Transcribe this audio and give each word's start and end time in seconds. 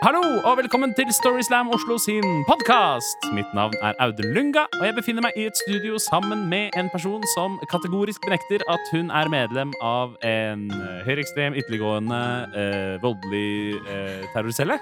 Hallo 0.00 0.20
og 0.48 0.54
velkommen 0.56 0.94
til 0.96 1.10
Storyslam 1.12 1.68
Oslo 1.76 1.98
sin 2.00 2.24
podkast. 2.48 3.26
Mitt 3.36 3.50
navn 3.56 3.74
er 3.84 3.92
Audun 4.00 4.30
Lunga, 4.32 4.62
og 4.78 4.84
jeg 4.86 4.94
befinner 4.96 5.24
meg 5.26 5.36
i 5.36 5.44
et 5.50 5.58
studio 5.60 5.98
sammen 6.00 6.46
med 6.48 6.72
en 6.80 6.88
person 6.92 7.24
som 7.34 7.58
kategorisk 7.68 8.24
benekter 8.24 8.64
at 8.72 8.88
hun 8.94 9.10
er 9.12 9.28
medlem 9.32 9.74
av 9.84 10.14
en 10.24 10.64
eh, 10.72 11.02
høyreekstrem, 11.04 11.58
ytterliggående, 11.60 12.20
eh, 12.62 12.94
voldelig 13.04 13.76
eh, 13.92 14.24
terrorcelle. 14.32 14.78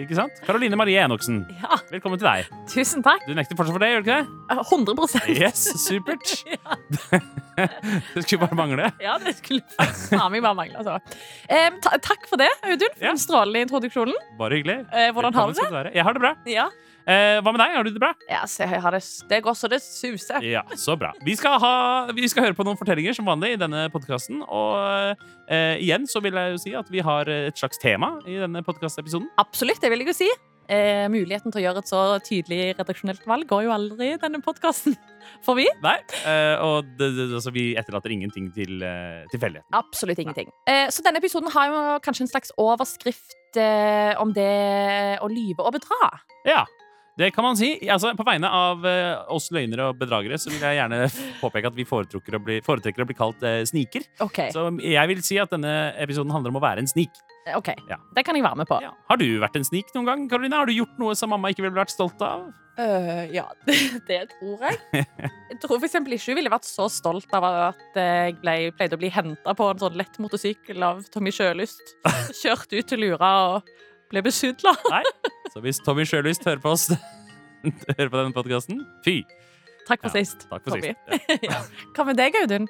Ikke 0.00 0.16
sant? 0.16 0.40
Karoline 0.46 0.78
Marie 0.80 1.00
Enoksen, 1.04 1.42
Ja, 1.60 1.80
velkommen 1.92 2.20
til 2.22 2.30
deg. 2.30 2.48
tusen 2.72 3.04
takk. 3.04 3.26
Du 3.28 3.34
nekter 3.36 3.58
fortsatt 3.58 3.76
for 3.76 3.84
det, 3.84 3.92
gjør 3.92 4.06
du 4.06 4.08
ikke 4.08 4.22
det? 4.24 4.64
100% 4.72 5.34
Yes, 5.36 5.68
supert. 5.84 6.38
det 8.14 8.24
skulle 8.24 8.46
bare 8.46 8.58
mangle. 8.58 8.90
Ja, 9.02 9.16
det 9.22 9.36
skulle 9.38 9.62
faen 9.76 10.36
bare 10.40 10.54
mangle. 10.56 10.82
Altså. 10.82 10.98
Um, 11.48 11.80
ta 11.84 11.96
takk 12.02 12.28
for 12.30 12.40
det, 12.40 12.50
Audun, 12.64 12.92
for 12.94 13.06
Ja. 13.06 13.14
den 13.14 13.22
strålende 13.22 13.64
introduksjonen. 13.66 14.14
Bare 14.38 14.60
hyggelig. 14.60 14.80
Uh, 14.92 15.08
hvordan 15.16 15.34
har 15.34 15.52
du 15.52 15.58
det? 15.60 15.96
Jeg 15.96 16.06
har 16.06 16.16
det 16.18 16.24
bra. 16.26 16.36
Ja, 16.48 16.68
Uh, 17.08 17.38
hva 17.40 17.54
med 17.54 17.62
deg? 17.62 17.72
Har 17.72 17.86
du 17.86 17.88
det 17.94 18.00
bra? 18.02 18.10
ja 18.28 18.42
det, 18.44 18.98
det 19.30 19.38
går 19.40 19.54
så 19.56 19.68
det 19.72 19.78
suser. 19.80 20.44
Ja, 20.44 20.60
så 20.76 20.92
bra. 21.00 21.14
Vi 21.24 21.32
skal, 21.40 21.56
ha, 21.62 21.70
vi 22.12 22.28
skal 22.28 22.44
høre 22.44 22.56
på 22.58 22.66
noen 22.68 22.76
fortellinger 22.76 23.16
som 23.16 23.24
vanlig 23.24 23.54
i 23.54 23.60
denne 23.62 23.86
podkasten. 23.94 24.42
Og 24.44 25.16
uh, 25.16 25.74
igjen 25.80 26.04
så 26.04 26.20
vil 26.20 26.36
jeg 26.36 26.52
jo 26.52 26.60
si 26.60 26.74
at 26.76 26.92
vi 26.92 27.00
har 27.00 27.30
et 27.32 27.56
slags 27.56 27.80
tema 27.80 28.18
i 28.28 28.36
denne 28.36 28.60
podkastepisoden. 28.66 29.30
Absolutt, 29.40 29.80
det 29.80 29.88
vil 29.94 30.04
jeg 30.04 30.12
jo 30.12 30.18
si. 30.20 30.28
Eh, 30.68 31.06
muligheten 31.08 31.52
til 31.52 31.62
å 31.62 31.64
gjøre 31.64 31.80
et 31.80 31.90
så 31.90 32.00
tydelig 32.20 32.74
redaksjonelt 32.76 33.22
valg 33.28 33.48
går 33.48 33.64
jo 33.64 33.72
aldri 33.72 34.10
i 34.12 34.18
denne 34.20 34.40
podkasten. 34.44 34.96
For 35.46 35.56
vi? 35.56 35.64
Nei, 35.84 35.96
eh, 36.28 36.56
og 36.60 36.90
det, 36.98 37.10
det, 37.16 37.28
altså, 37.40 37.52
vi 37.54 37.70
etterlater 37.80 38.12
ingenting 38.12 38.50
til 38.56 38.84
uh, 38.84 39.24
tilfeldigheten. 39.32 39.72
Absolutt 39.76 40.20
ingenting. 40.20 40.52
Eh, 40.68 40.86
så 40.92 41.04
denne 41.06 41.22
episoden 41.22 41.48
har 41.54 41.72
jo 41.72 41.84
kanskje 42.04 42.26
en 42.26 42.32
slags 42.34 42.52
overskrift 42.60 43.56
eh, 43.60 44.12
om 44.20 44.34
det 44.36 44.52
å 45.24 45.30
lyve 45.32 45.64
og 45.64 45.78
bedra. 45.78 46.12
Ja, 46.48 46.66
det 47.18 47.30
kan 47.34 47.44
man 47.44 47.56
si. 47.58 47.72
Altså, 47.90 48.12
på 48.18 48.24
vegne 48.26 48.48
av 48.54 48.84
eh, 48.86 49.14
oss 49.34 49.48
løgnere 49.54 49.90
og 49.90 49.98
bedragere 50.00 50.38
så 50.38 50.52
vil 50.52 50.62
jeg 50.62 50.78
gjerne 50.78 51.00
påpeke 51.42 51.72
at 51.72 51.76
vi 51.78 51.86
foretrekker 51.88 52.38
å 52.38 52.42
bli, 52.44 52.60
foretrekker 52.64 53.04
å 53.04 53.08
bli 53.08 53.18
kalt 53.18 53.42
eh, 53.46 53.64
sniker. 53.68 54.06
OK, 54.24 54.44
Så 54.54 54.68
jeg 54.84 55.10
vil 55.12 55.24
si 55.26 55.40
at 55.42 55.50
denne 55.54 55.74
episoden 55.98 56.32
handler 56.34 56.54
om 56.54 56.60
å 56.60 56.64
være 56.64 56.84
en 56.84 56.90
snik. 56.90 57.10
ok. 57.56 57.72
Ja. 57.90 57.96
Det 58.14 58.24
kan 58.28 58.36
jeg 58.38 58.44
være 58.46 58.62
med 58.62 58.68
på. 58.70 58.78
Ja. 58.84 58.94
Har 59.10 59.18
du 59.20 59.26
vært 59.42 59.58
en 59.58 59.66
snik 59.66 59.90
noen 59.96 60.08
gang, 60.08 60.24
Karoline? 60.30 60.56
Har 60.62 60.68
du 60.70 60.74
gjort 60.76 60.98
noe 61.00 61.14
som 61.18 61.30
mamma 61.34 61.50
ikke 61.52 61.64
ville 61.66 61.78
vært 61.78 61.94
stolt 61.94 62.20
av? 62.24 62.48
Øh, 62.78 63.24
ja, 63.34 63.42
det, 63.66 63.74
det 64.06 64.18
tror 64.36 64.60
jeg. 64.68 64.78
Jeg 65.48 65.56
tror 65.64 65.78
for 65.80 65.86
eksempel 65.88 66.14
ikke 66.14 66.30
hun 66.30 66.38
ville 66.38 66.52
vært 66.52 66.66
så 66.68 66.84
stolt 66.92 67.32
av 67.34 67.44
at 67.48 67.96
jeg 67.96 68.34
ble, 68.42 68.52
pleide 68.76 68.94
å 68.94 69.00
bli 69.00 69.08
henta 69.10 69.54
på 69.56 69.66
en 69.72 69.80
sånn 69.80 69.96
lett 69.98 70.18
motorsykkel 70.22 70.84
av 70.86 71.00
Tommy 71.10 71.32
Sjølyst. 71.34 71.96
Kjørt 72.38 72.76
ut 72.76 72.86
til 72.92 73.00
Lura 73.02 73.30
og 73.48 73.72
ble 74.12 74.22
besudla. 74.24 74.72
Nei. 74.94 75.02
Så 75.52 75.62
hvis 75.64 75.80
Tommy 75.84 76.04
Sjølyst 76.08 76.44
hører 76.48 76.60
på 76.64 76.74
oss 76.76 76.88
Hører 77.98 78.08
på 78.12 78.18
denne 78.20 78.34
podkasten, 78.36 78.84
fy! 79.04 79.20
Takk 79.88 80.02
for 80.04 80.12
Ja, 80.12 80.20
sist. 80.20 80.44
Takk 80.50 80.62
for 80.66 80.76
Tommy. 80.76 80.92
sist. 80.92 81.40
Ja. 81.42 81.48
Ja. 81.54 81.62
Hva 81.96 82.04
med 82.10 82.18
deg, 82.20 82.36
Audun? 82.42 82.68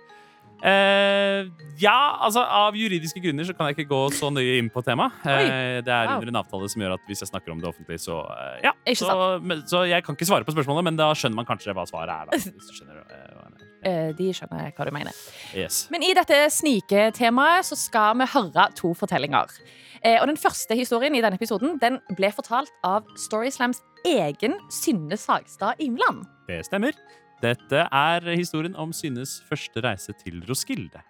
Uh, 0.58 1.46
ja, 1.78 1.94
altså 2.26 2.42
av 2.42 2.74
juridiske 2.74 3.20
grunner 3.22 3.46
så 3.46 3.54
kan 3.54 3.68
jeg 3.68 3.76
ikke 3.76 3.92
gå 3.92 3.98
så 4.16 4.26
nøye 4.34 4.56
inn 4.58 4.70
på 4.74 4.82
temaet. 4.82 5.14
Uh, 5.22 5.78
det 5.86 5.92
er 5.94 6.08
Wow. 6.10 6.16
under 6.18 6.32
en 6.32 6.38
avtale 6.40 6.70
som 6.72 6.82
gjør 6.82 6.96
at 6.96 7.04
hvis 7.06 7.22
jeg 7.22 7.30
snakker 7.30 7.54
om 7.54 7.60
det 7.62 7.68
offentlig, 7.70 8.00
så 8.02 8.16
uh, 8.26 8.56
ja. 8.64 8.72
Så, 8.98 9.14
men, 9.44 9.62
så 9.70 9.84
jeg 9.86 10.02
kan 10.06 10.18
ikke 10.18 10.26
svare 10.26 10.46
på 10.48 10.54
spørsmålet, 10.56 10.88
men 10.88 10.98
da 10.98 11.12
skjønner 11.14 11.38
man 11.38 11.46
kanskje 11.46 11.74
hva 11.78 11.84
svaret 11.86 12.10
er. 12.10 12.32
Da, 12.32 12.64
skjønner. 12.74 13.04
Eh, 13.86 14.08
de 14.18 14.32
skjønner 14.34 14.72
hva 14.74 14.88
du 14.88 14.90
mener. 14.96 15.14
Yes. 15.54 15.84
Men 15.94 16.02
i 16.02 16.10
dette 16.18 16.40
sniketemaet 16.50 17.68
så 17.70 17.78
skal 17.78 18.18
vi 18.18 18.26
høre 18.34 18.64
to 18.78 18.90
fortellinger. 18.98 19.54
Eh, 20.02 20.20
og 20.20 20.28
den 20.30 20.38
første 20.38 20.76
historien 20.78 21.14
i 21.14 21.22
denne 21.24 21.38
episoden 21.38 21.78
den 21.82 21.98
ble 22.18 22.30
fortalt 22.34 22.72
av 22.86 23.06
Storyslams 23.18 23.82
egen 24.06 24.56
Synne 24.72 25.18
Sagstad 25.18 25.80
Imland. 25.82 26.24
Det 26.48 26.62
stemmer. 26.66 26.96
Dette 27.42 27.84
er 27.86 28.24
historien 28.34 28.74
om 28.78 28.92
Synnes 28.94 29.38
første 29.48 29.82
reise 29.84 30.14
til 30.24 30.42
Roskilde. 30.48 31.02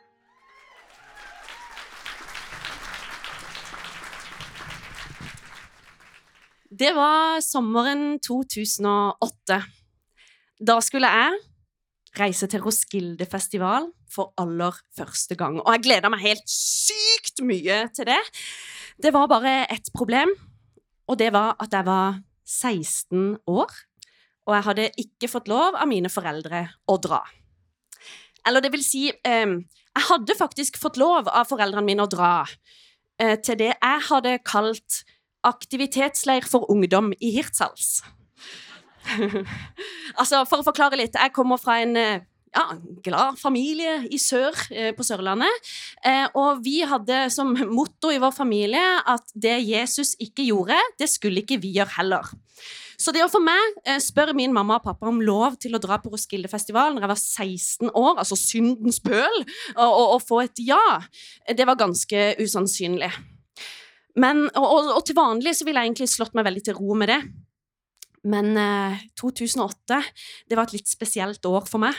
Det 6.79 6.91
var 6.95 7.41
sommeren 7.43 8.19
2008. 8.23 9.57
Da 10.61 10.77
skulle 10.85 11.09
jeg 11.11 11.39
reise 12.19 12.47
til 12.51 12.63
Roskilde-festival 12.63 13.89
for 14.13 14.35
aller 14.39 14.77
første 14.97 15.35
gang. 15.39 15.59
Og 15.63 15.73
jeg 15.75 15.85
gleda 15.87 16.11
meg 16.13 16.23
helt 16.23 16.45
sykt 16.51 17.43
mye 17.47 17.87
til 17.97 18.09
det. 18.11 18.21
Det 18.99 19.13
var 19.15 19.29
bare 19.31 19.65
ett 19.71 19.93
problem, 19.95 20.33
og 21.07 21.19
det 21.19 21.31
var 21.33 21.55
at 21.63 21.73
jeg 21.73 21.87
var 21.87 22.19
16 22.45 23.37
år. 23.47 23.71
Og 24.49 24.55
jeg 24.57 24.65
hadde 24.67 24.89
ikke 24.99 25.29
fått 25.31 25.51
lov 25.51 25.77
av 25.77 25.87
mine 25.87 26.11
foreldre 26.11 26.65
å 26.89 26.97
dra. 26.99 27.21
Eller 28.49 28.65
det 28.65 28.73
vil 28.73 28.83
si 28.83 29.09
eh, 29.11 29.51
Jeg 29.99 30.07
hadde 30.09 30.37
faktisk 30.39 30.79
fått 30.81 30.97
lov 30.97 31.29
av 31.29 31.47
foreldrene 31.51 31.85
mine 31.85 32.07
å 32.07 32.11
dra 32.11 32.47
eh, 33.21 33.37
til 33.45 33.59
det 33.61 33.73
jeg 33.75 34.05
hadde 34.09 34.39
kalt 34.47 35.03
aktivitetsleir 35.47 36.47
for 36.49 36.67
ungdom 36.73 37.13
i 37.21 37.31
Hirtshals. 37.37 38.01
altså, 40.21 40.43
for 40.49 40.61
å 40.61 40.67
forklare 40.67 40.99
litt, 40.99 41.15
jeg 41.15 41.35
kommer 41.37 41.61
fra 41.61 41.79
en 41.85 41.95
eh, 41.99 42.27
ja, 42.55 42.65
glad 43.05 43.39
familie 43.41 44.01
i 44.11 44.19
sør, 44.21 44.57
eh, 44.71 44.91
på 44.97 45.05
Sørlandet. 45.07 45.71
Eh, 46.05 46.27
og 46.39 46.63
vi 46.65 46.81
hadde 46.87 47.27
som 47.35 47.55
motto 47.69 48.13
i 48.13 48.21
vår 48.23 48.35
familie 48.35 48.85
at 49.07 49.33
det 49.35 49.59
Jesus 49.67 50.15
ikke 50.23 50.47
gjorde, 50.49 50.79
det 50.99 51.11
skulle 51.13 51.45
ikke 51.45 51.61
vi 51.63 51.75
gjøre 51.77 51.99
heller. 51.99 52.31
Så 52.99 53.13
det 53.15 53.23
å 53.23 53.31
for 53.31 53.45
meg 53.45 53.77
eh, 53.87 54.01
spørre 54.03 54.35
min 54.35 54.55
mamma 54.55 54.81
og 54.81 54.87
pappa 54.89 55.07
om 55.07 55.21
lov 55.23 55.55
til 55.63 55.77
å 55.77 55.83
dra 55.83 56.01
på 56.03 56.11
Roskilde-festivalen 56.11 56.99
når 56.99 57.07
jeg 57.07 57.13
var 57.13 57.23
16 57.23 57.93
år, 57.93 58.15
altså 58.19 58.39
syndens 58.39 58.99
pøl, 59.05 59.43
og, 59.77 59.89
og, 59.89 60.07
og 60.17 60.23
få 60.27 60.43
et 60.49 60.65
ja, 60.67 60.99
det 61.55 61.67
var 61.69 61.79
ganske 61.79 62.33
usannsynlig. 62.43 63.13
Men, 64.19 64.49
og, 64.59 64.91
og 64.97 65.05
til 65.07 65.15
vanlig 65.15 65.55
så 65.55 65.67
ville 65.67 65.85
jeg 65.85 65.93
egentlig 65.93 66.11
slått 66.11 66.35
meg 66.35 66.49
veldig 66.49 66.65
til 66.67 66.79
ro 66.81 66.97
med 66.99 67.13
det. 67.13 67.21
Men 68.27 68.57
eh, 68.59 69.05
2008, 69.21 70.03
det 70.49 70.59
var 70.59 70.69
et 70.69 70.79
litt 70.81 70.91
spesielt 70.91 71.45
år 71.49 71.69
for 71.69 71.83
meg. 71.83 71.99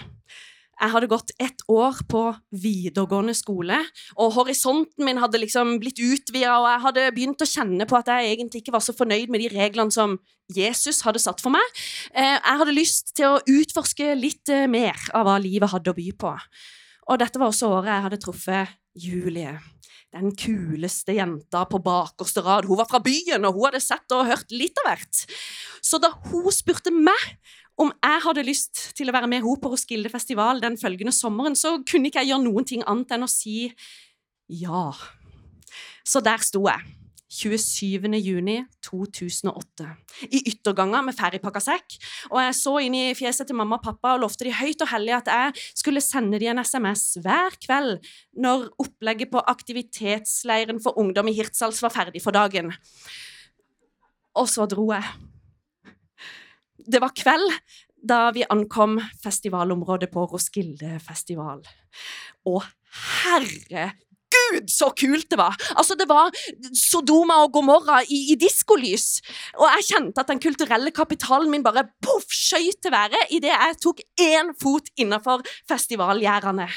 Jeg 0.80 0.94
hadde 0.94 1.10
gått 1.12 1.32
ett 1.44 1.64
år 1.68 1.98
på 2.08 2.22
videregående 2.56 3.34
skole, 3.36 3.82
og 4.16 4.32
horisonten 4.38 5.04
min 5.04 5.20
hadde 5.20 5.42
liksom 5.42 5.74
blitt 5.82 6.00
utvida, 6.00 6.54
og 6.56 6.70
jeg 6.70 6.84
hadde 6.86 7.08
begynt 7.18 7.44
å 7.44 7.50
kjenne 7.50 7.88
på 7.90 7.98
at 8.00 8.12
jeg 8.14 8.30
egentlig 8.30 8.62
ikke 8.64 8.78
var 8.78 8.86
så 8.86 8.96
fornøyd 8.96 9.32
med 9.34 9.44
de 9.44 9.50
reglene 9.52 9.92
som 9.92 10.16
Jesus 10.56 11.04
hadde 11.06 11.20
satt 11.22 11.44
for 11.44 11.54
meg. 11.54 11.82
Eh, 12.14 12.38
jeg 12.38 12.62
hadde 12.62 12.78
lyst 12.78 13.12
til 13.20 13.36
å 13.36 13.42
utforske 13.44 14.14
litt 14.18 14.52
eh, 14.56 14.70
mer 14.72 14.96
av 15.12 15.28
hva 15.28 15.36
livet 15.44 15.74
hadde 15.74 15.92
å 15.92 15.98
by 15.98 16.08
på. 16.20 16.32
Og 17.10 17.20
dette 17.20 17.42
var 17.42 17.52
også 17.52 17.74
året 17.74 17.92
jeg 17.92 18.08
hadde 18.08 18.24
truffet 18.24 18.80
Julie. 19.00 19.58
Den 20.10 20.32
kuleste 20.34 21.14
jenta 21.14 21.64
på 21.70 21.78
bakerste 21.86 22.42
rad. 22.42 22.66
Hun 22.66 22.80
var 22.80 22.90
fra 22.90 23.02
byen, 23.04 23.46
og 23.46 23.54
hun 23.58 23.68
hadde 23.68 23.82
sett 23.84 24.16
og 24.16 24.26
hørt 24.26 24.50
litt 24.50 24.80
av 24.82 24.90
hvert. 24.90 25.24
Så 25.86 26.02
da 26.02 26.10
hun 26.32 26.50
spurte 26.54 26.94
meg 26.94 27.28
om 27.80 27.94
jeg 27.94 28.24
hadde 28.26 28.44
lyst 28.44 28.82
til 28.98 29.08
å 29.08 29.16
være 29.16 29.30
med 29.32 29.44
henne 29.44 29.62
på 29.62 29.72
Roskilde 29.72 30.12
festival 30.12 30.60
den 30.64 30.76
følgende 30.82 31.14
sommeren, 31.16 31.56
så 31.56 31.78
kunne 31.88 32.10
ikke 32.10 32.24
jeg 32.26 32.34
gjøre 32.34 32.48
noen 32.48 32.68
ting 32.68 32.84
annet 32.90 33.14
enn 33.16 33.24
å 33.24 33.32
si 33.32 33.70
ja. 34.50 34.90
Så 36.04 36.20
der 36.26 36.42
sto 36.44 36.66
jeg. 36.66 36.99
27. 37.30 38.10
juni 38.18 38.58
2008. 38.82 39.88
I 40.34 40.42
ytterganger 40.50 41.04
med 41.06 41.18
ferdigpakka 41.18 41.62
sekk. 41.62 41.98
Og 42.32 42.42
jeg 42.42 42.56
så 42.58 42.74
inn 42.86 42.98
i 42.98 43.04
fjeset 43.18 43.50
til 43.50 43.60
mamma 43.60 43.78
og 43.78 43.86
pappa 43.86 44.16
og 44.16 44.24
lovte 44.26 44.48
de 44.48 44.56
høyt 44.58 44.82
og 44.82 44.90
hellig 44.90 45.14
at 45.20 45.30
jeg 45.30 45.66
skulle 45.78 46.04
sende 46.04 46.42
de 46.42 46.50
en 46.50 46.64
SMS 46.64 47.20
hver 47.22 47.58
kveld 47.62 48.00
når 48.34 48.70
opplegget 48.82 49.32
på 49.34 49.44
aktivitetsleiren 49.54 50.82
for 50.82 50.98
ungdom 51.02 51.30
i 51.30 51.36
Hirtshals 51.38 51.84
var 51.86 51.94
ferdig 51.94 52.24
for 52.26 52.36
dagen. 52.36 52.74
Og 54.40 54.50
så 54.50 54.66
dro 54.70 54.90
jeg. 54.94 55.06
Det 56.90 57.02
var 57.04 57.14
kveld 57.14 57.54
da 58.00 58.30
vi 58.34 58.48
ankom 58.50 58.98
festivalområdet 59.22 60.10
på 60.12 60.26
Roskilde 60.32 60.98
festival. 61.04 61.62
Og 62.48 62.64
herregud, 64.50 64.72
så 64.72 64.90
kult 64.98 65.30
det 65.32 65.40
var! 65.40 65.56
Altså, 65.76 65.96
det 66.00 66.08
var 66.10 66.34
Sodoma 66.76 67.42
og 67.44 67.54
Gomorra 67.54 68.02
i, 68.04 68.22
i 68.34 68.38
diskolys. 68.40 69.22
Og 69.60 69.68
jeg 69.68 69.88
kjente 69.94 70.24
at 70.24 70.32
den 70.32 70.42
kulturelle 70.44 70.92
kapitalen 70.96 71.52
min 71.52 71.66
bare 71.66 71.88
poff 72.04 72.28
skøyt 72.34 72.82
til 72.84 72.94
været 72.94 73.32
idet 73.36 73.54
jeg 73.54 73.80
tok 73.84 74.04
én 74.22 74.54
fot 74.62 74.90
innafor 75.00 75.46
festivalgjerdene. 75.70 76.70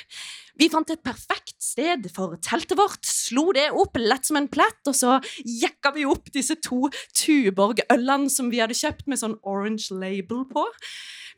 Vi 0.60 0.68
fant 0.68 0.90
et 0.92 1.00
perfekt 1.00 1.56
sted 1.64 2.04
for 2.12 2.36
teltet 2.44 2.76
vårt, 2.76 3.00
slo 3.08 3.48
det 3.56 3.70
opp 3.72 3.96
lett 3.96 4.28
som 4.28 4.36
en 4.36 4.50
plett, 4.52 4.82
og 4.84 4.94
så 4.94 5.16
jekka 5.48 5.94
vi 5.96 6.04
opp 6.04 6.28
disse 6.34 6.58
to 6.60 6.90
Tuborg-ølene 7.16 8.28
som 8.30 8.50
vi 8.52 8.60
hadde 8.60 8.76
kjøpt 8.76 9.08
med 9.08 9.20
sånn 9.22 9.38
orange 9.48 9.96
label 9.96 10.44
på. 10.50 10.66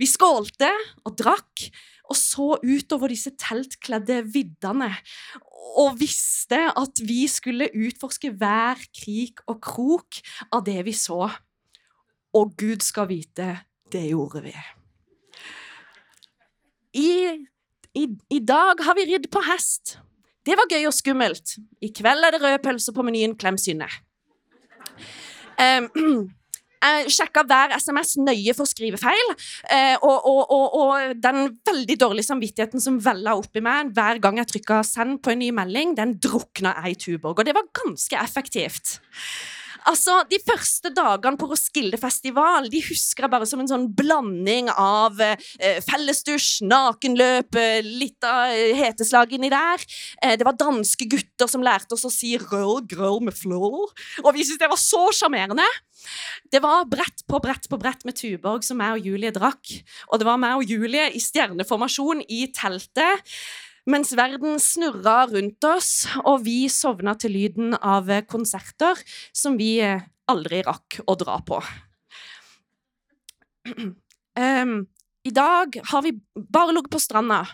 Vi 0.03 0.11
skålte 0.11 0.73
og 1.07 1.15
drakk, 1.21 1.69
og 2.05 2.19
så 2.19 2.59
utover 2.61 3.13
disse 3.13 3.33
teltkledde 3.41 4.21
viddene 4.35 4.91
og 5.81 5.97
visste 5.99 6.61
at 6.77 7.01
vi 7.03 7.25
skulle 7.31 7.71
utforske 7.73 8.31
hver 8.37 8.81
krik 8.95 9.41
og 9.51 9.61
krok 9.65 10.21
av 10.53 10.65
det 10.67 10.79
vi 10.87 10.95
så. 10.97 11.27
Og 12.35 12.55
Gud 12.61 12.85
skal 12.85 13.09
vite, 13.11 13.49
det 13.93 14.05
gjorde 14.11 14.45
vi. 14.45 14.55
I, 16.95 17.11
i, 17.99 18.07
i 18.31 18.41
dag 18.45 18.85
har 18.87 18.97
vi 18.99 19.09
ridd 19.09 19.31
på 19.33 19.43
hest. 19.49 19.97
Det 20.45 20.59
var 20.61 20.69
gøy 20.71 20.87
og 20.91 20.95
skummelt. 20.95 21.57
I 21.83 21.91
kveld 21.95 22.27
er 22.27 22.35
det 22.35 22.43
røde 22.43 22.61
pølser 22.63 22.95
på 22.95 23.03
menyen. 23.07 23.35
Klem 23.41 23.57
Synne. 23.59 23.89
Um, 25.57 25.89
jeg 26.85 27.15
sjekka 27.17 27.45
hver 27.49 27.75
SMS 27.79 28.15
nøye 28.21 28.55
for 28.57 28.69
skrivefeil, 28.69 29.33
eh, 29.73 29.97
og, 30.01 30.29
og, 30.31 30.43
og, 30.55 30.77
og, 30.81 31.17
den 31.25 31.57
veldig 31.67 31.99
dårlige 32.01 32.29
samvittigheten 32.29 32.83
som 32.83 33.01
vella 33.03 33.37
opp 33.39 33.57
i 33.57 33.65
meg 33.65 33.95
hver 33.97 34.21
gang 34.23 34.41
jeg 34.41 34.51
trykka 34.53 34.83
'send' 34.85 35.21
på 35.25 35.33
en 35.33 35.43
ny 35.43 35.51
melding, 35.55 35.97
den 35.97 36.17
drukna 36.19 36.75
jeg 36.83 36.97
i 36.97 37.01
Tuborg, 37.07 37.39
og 37.39 37.47
det 37.47 37.57
var 37.57 37.71
ganske 37.85 38.21
effektivt. 38.21 38.99
Altså, 39.91 40.17
De 40.31 40.39
første 40.41 40.91
dagene 40.95 41.39
på 41.41 41.49
Roskilde 41.51 41.99
festival 42.01 42.71
de 42.73 42.81
husker 42.87 43.27
jeg 43.27 43.33
bare 43.33 43.49
som 43.49 43.61
en 43.63 43.71
sånn 43.71 43.87
blanding 43.97 44.71
av 44.73 45.21
eh, 45.21 45.81
fellesdusj, 45.85 46.65
nakenløp, 46.71 47.59
eh, 47.61 47.81
litt 47.85 48.25
av 48.25 48.53
eh, 48.55 48.73
heteslag 48.79 49.35
inni 49.37 49.51
der. 49.53 49.85
Eh, 50.23 50.37
det 50.41 50.47
var 50.47 50.57
danske 50.61 51.09
gutter 51.11 51.51
som 51.51 51.65
lærte 51.65 51.97
oss 51.97 52.07
å 52.09 52.13
si 52.13 52.35
'roll 52.39 52.81
grow 52.89 53.21
med 53.21 53.37
flow. 53.37 53.85
Og 54.25 54.31
vi 54.35 54.45
syntes 54.45 54.63
det 54.65 54.73
var 54.73 54.81
så 54.81 55.05
sjarmerende. 55.13 55.69
Det 56.53 56.61
var 56.63 56.89
brett 56.89 57.25
på 57.29 57.41
brett 57.43 57.69
på 57.69 57.79
brett 57.81 58.05
med 58.05 58.17
Tuborg 58.17 58.65
som 58.65 58.81
jeg 58.81 58.99
og 58.99 59.07
Julie 59.07 59.33
drakk. 59.35 59.85
Og 60.13 60.21
det 60.21 60.29
var 60.29 60.41
meg 60.41 60.59
og 60.59 60.69
Julie 60.69 61.11
i 61.13 61.21
stjerneformasjon 61.23 62.25
i 62.29 62.47
teltet 62.53 63.25
mens 63.91 64.15
verden 64.17 64.59
snurra 64.63 65.25
rundt 65.31 65.65
oss, 65.69 66.07
og 66.25 66.45
vi 66.47 66.65
sovna 66.73 67.15
til 67.19 67.35
lyden 67.37 67.77
av 67.81 68.09
konserter 68.31 69.01
som 69.33 69.59
vi 69.61 69.79
aldri 70.31 70.63
rakk 70.65 71.01
å 71.07 71.17
dra 71.21 71.39
på. 71.45 71.61
Um, 74.39 74.77
I 75.29 75.33
dag 75.33 75.79
har 75.89 76.03
vi 76.05 76.13
bare 76.37 76.75
ligget 76.77 76.93
på 76.93 77.01
stranda. 77.01 77.45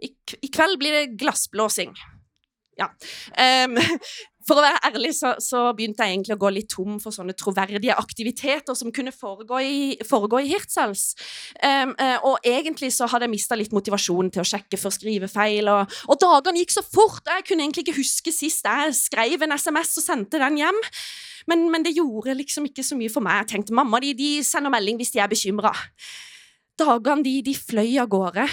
I, 0.00 0.12
I, 0.40 0.48
kveld 0.48 0.78
blir 0.80 0.94
det 0.94 1.18
glassblåsing. 1.20 1.92
Ja. 2.80 2.88
Um, 3.66 3.76
for 4.48 4.58
å 4.58 4.64
være 4.64 4.80
ærlig 4.88 5.12
så, 5.16 5.34
så, 5.42 5.66
begynte 5.76 6.06
jeg 6.06 6.16
egentlig 6.16 6.36
å 6.38 6.40
gå 6.40 6.50
litt 6.54 6.70
tom 6.72 6.96
for 7.02 7.14
sånne 7.14 7.36
troverdige 7.38 7.96
aktiviteter 7.98 8.76
som 8.78 8.92
kunne 8.94 9.12
foregå 9.14 9.60
i, 9.60 9.78
foregå 10.08 10.40
i 10.42 10.50
Hirtshals. 10.52 11.10
Um, 11.60 11.94
og 12.28 12.46
egentlig 12.46 12.90
så 12.96 13.08
hadde 13.10 13.28
jeg 13.28 13.34
mista 13.34 13.58
litt 13.58 13.74
motivasjon 13.76 14.32
til 14.34 14.44
å 14.44 14.48
sjekke 14.48 14.80
for 14.80 14.94
skrivefeil. 14.94 15.68
Og, 15.72 15.98
og 16.08 16.20
dagene 16.22 16.64
gikk 16.64 16.78
så 16.78 16.84
fort. 16.86 17.22
Jeg 17.28 17.46
kunne 17.48 17.66
egentlig 17.66 17.86
ikke 17.86 17.98
huske 18.00 18.34
sist 18.34 18.66
jeg 18.68 18.96
skrev 18.96 19.44
en 19.44 19.56
SMS 19.58 19.98
og 20.00 20.06
sendte 20.06 20.40
den 20.40 20.60
hjem. 20.62 20.80
Men, 21.48 21.68
men 21.72 21.84
det 21.84 21.96
gjorde 21.96 22.36
liksom 22.36 22.68
ikke 22.68 22.84
så 22.84 22.96
mye 22.98 23.12
for 23.12 23.24
meg. 23.24 23.42
Jeg 23.42 23.52
tenkte 23.54 23.76
mamma 23.76 24.00
de, 24.04 24.14
de 24.16 24.32
sender 24.46 24.72
melding 24.72 24.98
hvis 25.00 25.14
de 25.14 25.22
er 25.24 25.30
bekymra. 25.30 25.72
Dagene 26.78 27.24
de, 27.26 27.38
de 27.46 27.54
fløy 27.58 27.96
av 27.98 28.10
gårde, 28.12 28.44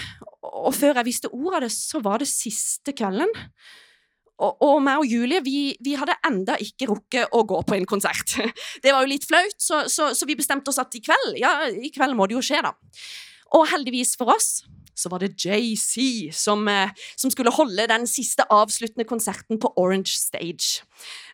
og 0.45 0.71
før 0.73 0.97
jeg 0.97 1.07
visste 1.07 1.29
ordet 1.29 1.57
av 1.59 1.65
det, 1.67 1.73
så 1.75 2.01
var 2.01 2.21
det 2.21 2.29
siste 2.31 2.95
kvelden 2.95 3.29
og, 4.35 4.61
og 4.65 4.79
meg 4.83 4.99
og 4.99 5.07
Julie 5.07 5.41
vi, 5.45 5.59
vi, 5.83 5.95
hadde 5.99 6.17
enda 6.27 6.57
ikke 6.61 6.89
rukket 6.91 7.35
å 7.35 7.43
gå 7.47 7.61
på 7.67 7.77
en 7.77 7.87
konsert. 7.89 8.37
Det 8.83 8.91
var 8.91 9.05
jo 9.05 9.13
litt 9.13 9.27
flaut, 9.27 9.57
så, 9.61 9.85
så, 9.91 10.11
så, 10.17 10.27
vi 10.27 10.37
bestemte 10.39 10.71
oss 10.71 10.81
at 10.81 10.95
i 10.97 11.03
kveld 11.03 11.39
ja, 11.39 11.57
i 11.69 11.91
kveld 11.95 12.17
må 12.17 12.27
det 12.27 12.37
jo 12.37 12.45
skje, 12.45 12.63
da. 12.65 12.73
Og 13.55 13.67
heldigvis 13.71 14.15
for 14.19 14.33
oss 14.35 14.65
så 14.95 15.11
var 15.11 15.19
det 15.19 15.35
JC 15.43 16.31
som, 16.31 16.67
eh, 16.71 16.91
som 17.19 17.31
skulle 17.31 17.51
holde 17.51 17.87
den 17.91 18.07
siste 18.07 18.45
avsluttende 18.51 19.03
konserten 19.07 19.59
på 19.59 19.73
Orange 19.75 20.15
Stage. 20.15 20.85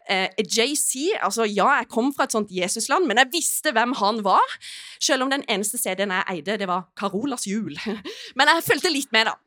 Eh, 0.10 0.30
JC, 0.42 1.14
altså 1.22 1.46
ja, 1.46 1.68
jeg 1.78 1.90
kom 1.94 2.10
fra 2.14 2.26
et 2.26 2.34
sånt 2.34 2.50
Jesusland, 2.50 3.06
men 3.08 3.22
jeg 3.22 3.30
visste 3.36 3.74
hvem 3.76 3.94
han 4.02 4.24
var. 4.26 4.58
Selv 5.00 5.28
om 5.28 5.30
den 5.30 5.46
eneste 5.48 5.78
CD-en 5.78 6.14
jeg 6.18 6.26
eide, 6.34 6.58
det 6.58 6.68
var 6.68 6.90
Carolas 6.98 7.46
jul. 7.48 7.78
Men 8.38 8.50
jeg 8.50 8.66
fulgte 8.66 8.90
litt 8.90 9.12
med, 9.14 9.30
da. 9.30 9.38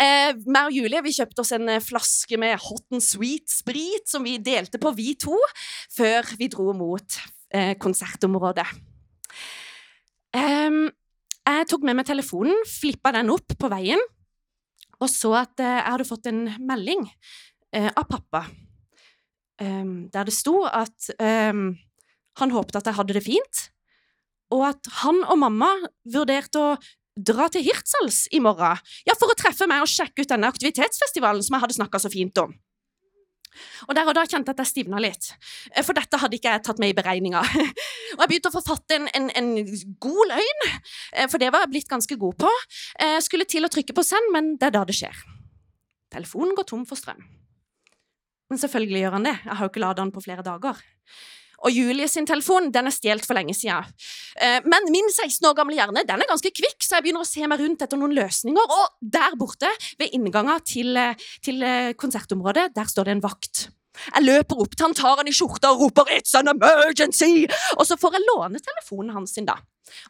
Eh, 0.00 0.32
meg 0.48 0.70
og 0.70 0.74
Julie 0.74 1.02
vi 1.04 1.12
kjøpte 1.14 1.42
oss 1.44 1.52
en 1.54 1.68
eh, 1.70 1.82
flaske 1.82 2.38
med 2.40 2.56
hot 2.64 2.86
and 2.94 3.04
sweet-sprit 3.04 4.08
som 4.08 4.24
vi 4.26 4.38
delte 4.42 4.80
på, 4.80 4.92
vi 4.96 5.12
to, 5.20 5.36
før 5.92 6.32
vi 6.40 6.48
dro 6.52 6.72
mot 6.76 7.18
eh, 7.52 7.74
konsertområdet. 7.82 8.66
Eh, 10.38 10.80
jeg 11.42 11.68
tok 11.70 11.86
med 11.86 11.98
meg 11.98 12.08
telefonen, 12.08 12.56
flippa 12.68 13.12
den 13.18 13.32
opp 13.34 13.54
på 13.58 13.70
veien, 13.72 14.02
og 15.02 15.10
så 15.10 15.34
at 15.42 15.62
eh, 15.62 15.78
jeg 15.78 15.90
hadde 15.90 16.08
fått 16.08 16.30
en 16.30 16.44
melding 16.62 17.06
eh, 17.74 17.90
av 17.92 18.06
pappa 18.10 18.46
der 19.62 20.26
det 20.26 20.32
sto 20.34 20.64
at 20.66 21.06
han 21.22 22.50
håpet 22.50 22.78
at 22.80 22.88
jeg 22.88 22.96
hadde 22.96 23.14
det 23.14 23.20
fint, 23.22 23.60
og 24.50 24.64
at 24.72 24.88
han 25.04 25.20
og 25.22 25.38
mamma 25.38 25.68
vurderte 26.10 26.58
å 26.58 26.72
dra 27.16 27.48
til 27.52 27.64
Hirtshals 27.66 28.26
i 28.32 28.40
morgen, 28.40 28.80
ja, 29.06 29.16
for 29.18 29.32
å 29.32 29.38
treffe 29.38 29.68
meg 29.70 29.84
og 29.84 29.90
sjekke 29.90 30.24
ut 30.24 30.30
denne 30.32 30.48
aktivitetsfestivalen 30.48 31.44
som 31.44 31.56
jeg 31.56 31.64
hadde 31.66 31.78
snakka 31.78 32.00
så 32.02 32.12
fint 32.12 32.38
om. 32.40 32.54
Og 33.88 33.94
Der 33.94 34.08
og 34.08 34.14
da 34.16 34.22
kjente 34.24 34.48
jeg 34.48 34.56
at 34.56 34.62
jeg 34.62 34.70
stivna 34.70 35.00
litt, 35.02 35.26
eh, 35.74 35.84
for 35.84 35.92
dette 35.92 36.16
hadde 36.16 36.38
ikke 36.38 36.54
jeg 36.54 36.62
tatt 36.64 36.80
med 36.80 36.92
i 36.92 36.96
beregninga. 36.96 37.42
Og 38.16 38.22
jeg 38.22 38.28
begynte 38.30 38.48
å 38.48 38.54
forfatte 38.54 38.96
en, 38.96 39.08
en, 39.12 39.28
en, 39.36 39.50
god 40.00 40.30
løgn, 40.30 40.64
eh, 41.12 41.28
for 41.28 41.40
det 41.40 41.50
var 41.52 41.66
jeg 41.66 41.72
blitt 41.74 41.90
ganske 41.90 42.16
god 42.16 42.38
på. 42.44 42.50
Jeg 42.96 43.18
eh, 43.18 43.20
skulle 43.24 43.48
til 43.48 43.68
å 43.68 43.72
trykke 43.72 43.96
på 43.96 44.04
send, 44.06 44.32
men 44.32 44.54
det 44.56 44.70
er 44.70 44.76
da 44.78 44.86
det 44.88 44.96
skjer. 44.96 45.20
Telefonen 46.12 46.56
går 46.56 46.68
tom 46.68 46.86
for 46.88 47.00
strøm. 47.00 47.20
Men 48.52 48.60
selvfølgelig 48.60 49.04
gjør 49.04 49.16
han 49.18 49.28
det, 49.28 49.36
jeg 49.44 49.58
har 49.58 49.64
jo 49.64 49.72
ikke 49.72 49.84
lada 49.84 50.00
den 50.02 50.12
på 50.12 50.24
flere 50.24 50.44
dager. 50.44 50.80
Og 51.62 51.74
Julie 51.74 52.08
sin 52.10 52.26
telefon 52.28 52.70
den 52.74 52.88
er 52.90 52.94
stjålet 52.94 53.26
for 53.26 53.38
lenge 53.38 53.54
siden. 53.56 53.86
Eh, 54.36 54.58
men 54.66 54.88
min 54.94 55.10
16 55.10 55.46
år 55.48 55.56
gamle 55.58 55.78
hjerne 55.78 56.06
den 56.08 56.24
er 56.24 56.30
ganske 56.30 56.50
kvikk, 56.50 56.80
så 56.82 56.98
jeg 56.98 57.06
begynner 57.06 57.26
å 57.26 57.28
se 57.28 57.46
meg 57.46 57.62
rundt 57.62 57.84
etter 57.84 58.00
noen 58.00 58.16
løsninger. 58.16 58.74
Og 58.78 59.12
der 59.14 59.36
borte, 59.38 59.70
ved 60.00 60.16
inngangen 60.16 60.64
til, 60.66 60.96
eh, 60.96 61.28
til 61.44 61.62
eh, 61.62 61.92
konsertområdet, 61.94 62.72
der 62.74 62.90
står 62.90 63.08
det 63.08 63.16
en 63.16 63.24
vakt. 63.24 63.68
Jeg 64.02 64.24
løper 64.24 64.62
opp 64.64 64.72
til 64.74 64.86
han, 64.86 64.94
tar 64.96 65.20
han 65.20 65.28
i 65.28 65.34
skjorta 65.36 65.72
og 65.74 65.82
roper 65.84 66.08
'It's 66.08 66.34
an 66.34 66.48
emergency!' 66.48 67.46
Og 67.76 67.84
så 67.86 67.98
får 68.00 68.16
jeg 68.16 68.26
låne 68.30 68.58
telefonen 68.58 69.12
hans. 69.12 69.34
sin 69.34 69.44
da. 69.44 69.58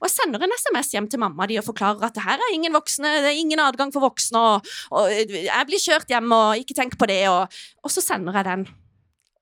Og 0.00 0.06
Jeg 0.06 0.10
sender 0.10 0.42
en 0.42 0.54
SMS 0.56 0.92
hjem 0.92 1.08
til 1.08 1.18
mamma 1.18 1.46
de 1.46 1.58
og 1.58 1.64
forklarer 1.64 2.06
at 2.06 2.14
det 2.14 2.22
her 2.22 2.38
er 2.38 2.54
ingen 2.54 2.72
voksne, 2.72 3.22
det 3.22 3.32
er 3.32 3.40
ingen 3.40 3.58
adgang 3.58 3.92
for 3.92 4.00
voksne, 4.00 4.38
og, 4.38 4.66
og 4.92 5.10
jeg 5.10 5.66
blir 5.66 5.82
kjørt 5.82 6.08
hjem, 6.08 6.32
og 6.32 6.56
ikke 6.56 6.74
tenk 6.74 6.98
på 6.98 7.06
det. 7.06 7.28
Og, 7.28 7.48
og 7.82 7.90
så 7.90 8.00
sender 8.00 8.32
jeg 8.32 8.44
den. 8.44 8.68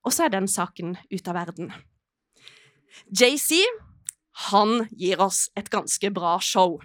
Og 0.03 0.13
så 0.13 0.25
er 0.25 0.29
den 0.29 0.47
saken 0.47 0.97
ute 1.13 1.29
av 1.29 1.35
verden. 1.35 1.71
JC 3.11 3.61
han 4.47 4.87
gir 4.95 5.19
oss 5.21 5.49
et 5.59 5.69
ganske 5.69 6.09
bra 6.15 6.37
show, 6.41 6.79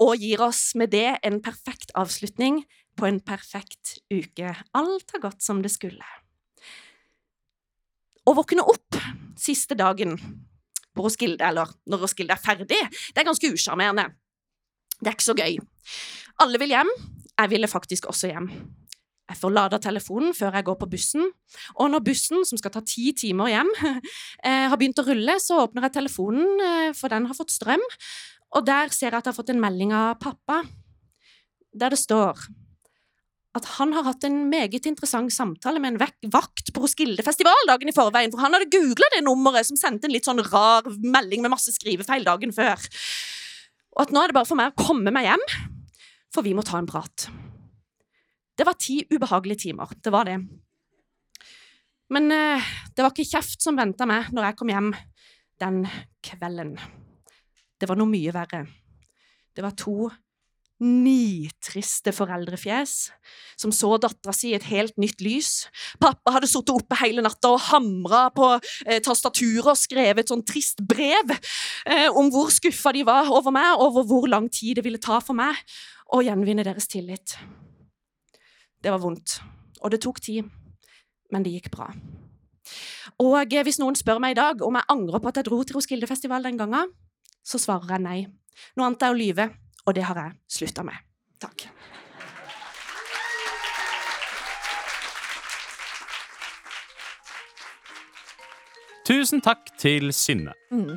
og 0.00 0.22
gir 0.22 0.40
oss 0.42 0.72
med 0.78 0.94
det 0.94 1.18
en 1.26 1.40
perfekt 1.44 1.92
avslutning 1.94 2.62
på 2.96 3.08
en 3.08 3.20
perfekt 3.20 3.98
uke. 4.10 4.54
Alt 4.72 5.12
har 5.14 5.22
gått 5.28 5.44
som 5.44 5.60
det 5.62 5.72
skulle. 5.74 6.06
Å 8.26 8.34
våkne 8.34 8.64
opp 8.64 8.98
siste 9.38 9.76
dagen 9.78 10.16
på 10.96 11.04
Roskilde, 11.04 11.44
eller 11.44 11.70
når 11.86 12.06
Roskilde 12.06 12.34
er 12.34 12.42
ferdig, 12.42 12.80
det 12.80 13.20
er 13.20 13.28
ganske 13.28 13.52
usjarmerende. 13.52 14.08
Det 14.96 15.12
er 15.12 15.18
ikke 15.18 15.28
så 15.28 15.36
gøy. 15.36 15.60
Alle 16.42 16.60
vil 16.60 16.72
hjem. 16.72 16.90
Jeg 17.36 17.52
ville 17.52 17.68
faktisk 17.68 18.08
også 18.08 18.32
hjem. 18.32 18.48
Jeg 19.26 19.40
får 19.40 19.54
lada 19.54 19.78
telefonen 19.82 20.34
før 20.36 20.54
jeg 20.54 20.66
går 20.68 20.76
på 20.78 20.88
bussen. 20.90 21.30
Og 21.74 21.90
når 21.90 22.04
bussen, 22.06 22.44
som 22.46 22.60
skal 22.60 22.74
ta 22.76 22.82
ti 22.86 23.10
timer 23.18 23.50
hjem, 23.50 23.72
eh, 24.46 24.66
har 24.70 24.76
begynt 24.78 25.02
å 25.02 25.06
rulle, 25.08 25.38
så 25.42 25.64
åpner 25.64 25.88
jeg 25.88 25.96
telefonen, 25.98 26.62
eh, 26.62 26.92
for 26.94 27.12
den 27.12 27.26
har 27.26 27.38
fått 27.38 27.54
strøm. 27.54 27.82
Og 28.54 28.68
der 28.68 28.94
ser 28.94 29.10
jeg 29.10 29.18
at 29.18 29.26
jeg 29.26 29.34
har 29.34 29.40
fått 29.40 29.50
en 29.54 29.62
melding 29.62 29.94
av 29.96 30.20
pappa, 30.22 30.62
der 31.76 31.92
det 31.92 32.00
står 32.00 32.46
at 33.56 33.68
han 33.78 33.94
har 33.96 34.04
hatt 34.04 34.24
en 34.28 34.36
meget 34.50 34.84
interessant 34.88 35.32
samtale 35.32 35.80
med 35.80 35.96
en 35.96 36.28
vakt 36.32 36.72
på 36.74 36.82
Roskilde 36.82 37.24
festival 37.24 37.68
dagen 37.68 37.88
i 37.88 37.94
forveien, 37.96 38.32
for 38.32 38.44
han 38.44 38.52
hadde 38.52 38.68
googla 38.72 39.08
det 39.14 39.22
nummeret 39.24 39.68
som 39.68 39.78
sendte 39.80 40.08
en 40.08 40.12
litt 40.12 40.28
sånn 40.28 40.44
rar 40.50 40.84
melding 41.00 41.44
med 41.44 41.54
masse 41.54 41.72
skrivefeil 41.72 42.26
dagen 42.26 42.52
før. 42.56 42.84
Og 43.96 44.04
at 44.04 44.12
nå 44.12 44.22
er 44.22 44.32
det 44.32 44.36
bare 44.36 44.48
for 44.48 44.60
meg 44.60 44.74
å 44.74 44.86
komme 44.88 45.14
meg 45.14 45.30
hjem, 45.30 45.46
for 46.34 46.44
vi 46.44 46.52
må 46.56 46.66
ta 46.66 46.76
en 46.82 46.90
prat. 46.90 47.30
Det 48.56 48.64
var 48.66 48.78
ti 48.80 49.02
ubehagelige 49.12 49.68
timer. 49.68 49.92
Det 50.02 50.12
var 50.12 50.28
det. 50.28 50.38
Men 52.12 52.30
eh, 52.32 52.68
det 52.94 53.02
var 53.02 53.12
ikke 53.12 53.28
kjeft 53.36 53.62
som 53.62 53.78
venta 53.78 54.06
meg 54.08 54.30
når 54.34 54.50
jeg 54.50 54.58
kom 54.60 54.70
hjem 54.72 54.92
den 55.60 55.82
kvelden. 56.24 56.76
Det 57.76 57.88
var 57.88 57.98
noe 57.98 58.08
mye 58.08 58.32
verre. 58.34 58.64
Det 59.56 59.64
var 59.64 59.76
to 59.76 60.10
nitriste 60.76 62.12
foreldrefjes 62.12 62.92
som 63.56 63.72
så 63.72 63.94
dattera 64.00 64.34
si 64.36 64.50
i 64.50 64.56
et 64.58 64.66
helt 64.68 64.96
nytt 65.00 65.22
lys. 65.24 65.50
Pappa 66.02 66.34
hadde 66.34 66.50
sittet 66.50 66.74
oppe 66.74 66.98
hele 67.00 67.24
natta 67.24 67.54
og 67.54 67.62
hamra 67.70 68.26
på 68.36 68.50
eh, 68.84 69.00
tastaturet 69.04 69.72
og 69.72 69.80
skrevet 69.80 70.24
et 70.24 70.32
sånn 70.32 70.44
trist 70.46 70.84
brev 70.84 71.32
eh, 71.32 72.08
om 72.12 72.28
hvor 72.32 72.52
skuffa 72.52 72.92
de 72.96 73.06
var 73.08 73.32
over 73.32 73.54
meg, 73.56 73.72
over 73.80 74.04
hvor 74.08 74.28
lang 74.28 74.50
tid 74.52 74.76
det 74.76 74.84
ville 74.84 75.00
ta 75.00 75.22
for 75.24 75.38
meg 75.38 75.56
å 76.12 76.20
gjenvinne 76.24 76.66
deres 76.66 76.92
tillit. 76.92 77.38
Det 78.84 78.92
var 78.92 79.00
vondt, 79.02 79.40
og 79.80 79.92
det 79.92 80.02
tok 80.04 80.20
tid, 80.22 80.48
men 81.32 81.44
det 81.46 81.54
gikk 81.56 81.70
bra. 81.74 81.88
Og 83.22 83.54
eh, 83.54 83.64
hvis 83.66 83.80
noen 83.80 83.96
spør 83.98 84.20
meg 84.22 84.36
i 84.36 84.40
dag 84.40 84.62
om 84.66 84.76
jeg 84.76 84.90
angrer 84.92 85.22
på 85.22 85.30
at 85.30 85.40
jeg 85.40 85.48
dro 85.48 85.62
til 85.64 85.78
Roskildefestival 85.78 86.46
den 86.46 86.60
gangen, 86.60 86.92
så 87.46 87.60
svarer 87.62 87.96
jeg 87.96 88.04
nei. 88.04 88.20
Noe 88.76 88.90
annet 88.90 89.06
er 89.06 89.14
å 89.14 89.18
lyve, 89.18 89.50
og 89.86 89.96
det 89.96 90.06
har 90.08 90.20
jeg 90.22 90.36
slutta 90.58 90.84
med. 90.86 90.98
Takk. 91.42 91.68
Tusen 99.06 99.38
takk 99.38 99.68
til 99.78 100.10
Synne. 100.10 100.50
Mm. 100.74 100.96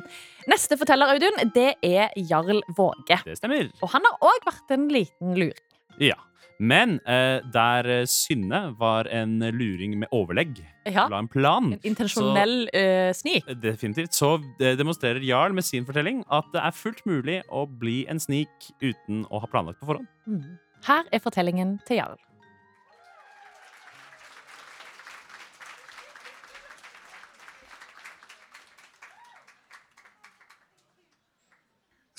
Neste 0.50 0.74
forteller, 0.80 1.12
Audun, 1.14 1.36
det 1.54 1.76
er 1.86 2.10
Jarl 2.18 2.58
Våge. 2.74 3.20
Det 3.22 3.36
stemmer. 3.38 3.68
Og 3.84 3.92
han 3.92 4.02
har 4.08 4.26
òg 4.32 4.48
vært 4.48 4.74
en 4.74 4.88
liten 4.90 5.36
luring. 5.38 5.68
Ja. 6.02 6.18
Men 6.60 6.98
eh, 7.08 7.40
der 7.52 7.86
eh, 7.88 8.06
Synne 8.06 8.74
var 8.78 9.08
en 9.08 9.38
luring 9.40 9.98
med 9.98 10.08
overlegg, 10.12 10.60
Ja. 10.84 11.06
la 11.08 11.18
en 11.18 11.28
plan 11.28 11.72
En 11.72 11.80
intensjonell 11.82 12.68
uh, 12.74 13.12
snik. 13.14 13.46
Definitivt. 13.62 14.12
Så 14.12 14.34
eh, 14.60 14.76
demonstrerer 14.76 15.24
Jarl 15.24 15.54
med 15.54 15.64
sin 15.64 15.86
fortelling 15.86 16.24
at 16.30 16.44
det 16.52 16.60
er 16.60 16.76
fullt 16.76 17.06
mulig 17.06 17.40
å 17.48 17.64
bli 17.64 18.04
en 18.08 18.20
snik 18.20 18.48
uten 18.82 19.24
å 19.30 19.40
ha 19.40 19.48
planlagt 19.48 19.80
på 19.80 19.88
forhånd. 19.88 20.08
Mm. 20.26 20.58
Her 20.84 21.08
er 21.12 21.22
fortellingen 21.24 21.78
til 21.88 22.02
Jarl. 22.02 22.18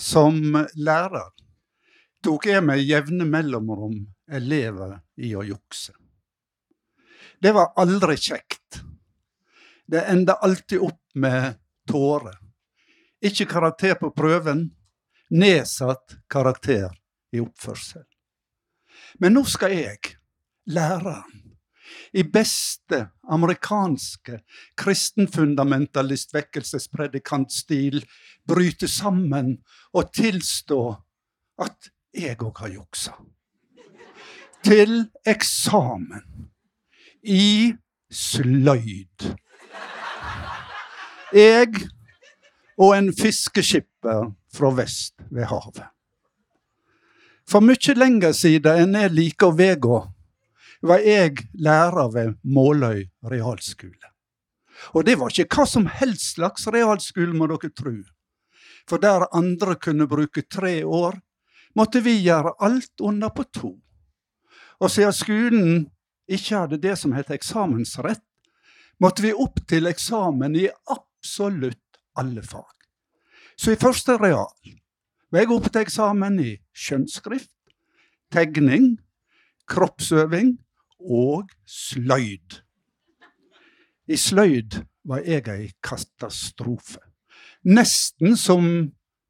Som 0.02 0.42
lærer 0.76 1.30
tok 2.26 2.50
jeg 2.50 2.66
med 2.66 2.82
jevne 2.82 3.26
mellomrom 3.26 4.02
elever 4.32 5.00
i 5.18 5.34
å 5.36 5.44
jukse. 5.46 5.94
Det 7.42 7.52
var 7.52 7.74
aldri 7.82 8.18
kjekt. 8.18 8.82
Det 9.86 10.04
enda 10.08 10.34
alltid 10.34 10.80
opp 10.80 11.02
med 11.14 11.58
tårer. 11.90 12.38
Ikke 13.22 13.46
karakter 13.46 13.98
på 14.00 14.12
prøven, 14.16 14.70
nedsatt 15.30 16.18
karakter 16.32 16.90
i 17.32 17.42
oppførsel. 17.44 18.06
Men 19.20 19.36
nå 19.36 19.44
skal 19.50 19.76
jeg, 19.76 20.16
læreren, 20.72 21.42
i 22.16 22.24
beste 22.24 23.02
amerikanske 23.32 24.38
kristenfundamentalist 24.80 26.34
vekkelsespredikantstil 26.36 28.02
bryte 28.48 28.88
sammen 28.88 29.58
og 29.96 30.12
tilstå 30.16 30.82
at 31.64 31.92
jeg 32.16 32.40
òg 32.44 32.64
har 32.64 32.74
juksa. 32.76 33.16
Til 34.62 35.06
eksamen 35.26 36.50
i 37.24 37.74
sløyd. 38.12 39.32
Jeg 41.34 41.88
og 42.78 42.94
en 42.98 43.10
fiskeskipper 43.16 44.32
fra 44.54 44.72
vest 44.78 45.16
ved 45.32 45.48
havet. 45.50 45.88
For 47.50 47.64
mye 47.64 47.96
lenger 47.98 48.36
siden 48.38 48.86
enn 48.86 48.98
jeg 49.00 49.16
liker 49.16 49.52
å 49.52 49.58
vedgå, 49.58 50.00
var 50.82 51.04
jeg 51.06 51.46
lærer 51.54 52.14
ved 52.14 52.38
Måløy 52.44 53.06
realskole. 53.32 54.12
Og 54.98 55.06
det 55.06 55.18
var 55.20 55.30
ikke 55.30 55.60
hva 55.60 55.68
som 55.70 55.86
helst 55.86 56.36
slags 56.36 56.66
realskole, 56.74 57.34
må 57.38 57.48
dere 57.52 57.70
tro. 57.70 57.94
For 58.90 59.02
der 59.02 59.28
andre 59.38 59.76
kunne 59.78 60.08
bruke 60.10 60.42
tre 60.50 60.82
år, 60.86 61.20
måtte 61.78 62.02
vi 62.02 62.18
gjøre 62.26 62.56
alt 62.60 63.04
under 63.04 63.30
på 63.30 63.46
to. 63.54 63.76
Og 64.82 64.90
siden 64.90 65.14
skolen 65.14 65.72
ikke 66.32 66.64
hadde 66.64 66.82
det 66.82 66.96
som 66.98 67.14
het 67.14 67.32
eksamensrett, 67.34 68.24
måtte 69.02 69.26
vi 69.26 69.34
opp 69.34 69.62
til 69.70 69.90
eksamen 69.90 70.56
i 70.58 70.68
absolutt 70.90 72.02
alle 72.18 72.44
fag. 72.46 72.70
Så 73.58 73.74
i 73.74 73.80
første 73.80 74.18
real 74.18 74.54
var 75.32 75.44
jeg 75.44 75.54
oppe 75.54 75.70
til 75.70 75.86
eksamen 75.86 76.40
i 76.42 76.52
skjønnskrift, 76.74 77.54
tegning, 78.34 78.96
kroppsøving 79.70 80.56
og 81.02 81.52
sløyd. 81.66 82.62
I 84.12 84.18
sløyd 84.18 84.82
var 85.08 85.22
jeg 85.26 85.48
ei 85.50 85.70
katastrofe. 85.84 87.00
Nesten 87.64 88.36
som 88.38 88.66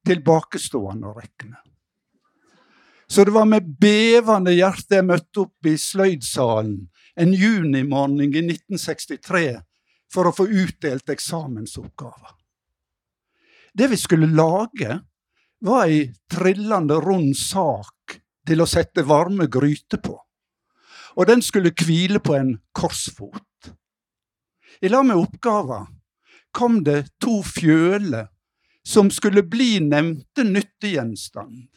tilbakestående 0.07 1.11
å 1.11 1.17
regne. 1.17 1.59
Så 3.11 3.23
det 3.25 3.31
var 3.31 3.45
med 3.45 3.65
bevende 3.75 4.53
hjerte 4.55 4.95
jeg 4.95 5.03
møtte 5.03 5.41
opp 5.41 5.67
i 5.67 5.73
sløydsalen 5.75 6.77
en 7.19 7.33
junimorgen 7.35 8.21
i 8.23 8.43
1963 8.45 9.57
for 10.13 10.29
å 10.29 10.31
få 10.31 10.45
utdelt 10.47 11.11
eksamensoppgaver. 11.11 12.37
Det 13.75 13.89
vi 13.91 13.99
skulle 13.99 14.29
lage, 14.31 15.01
var 15.59 15.89
ei 15.89 16.05
trillende 16.31 17.01
rund 17.03 17.35
sak 17.35 18.15
til 18.47 18.63
å 18.63 18.69
sette 18.69 19.03
varme 19.03 19.49
gryter 19.51 19.99
på. 19.99 20.15
Og 21.19 21.27
den 21.27 21.43
skulle 21.43 21.73
hvile 21.75 22.23
på 22.23 22.37
en 22.39 22.53
korsfot. 22.71 23.73
I 24.79 24.87
lag 24.87 25.03
med 25.11 25.19
oppgava 25.19 25.81
kom 26.55 26.79
det 26.87 27.09
to 27.19 27.41
fjøler 27.43 28.31
som 28.87 29.11
skulle 29.11 29.43
bli 29.43 29.81
nevnte 29.83 30.47
nyttegjenstand. 30.47 31.67